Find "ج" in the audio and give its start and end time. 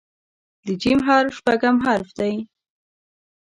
0.81-0.83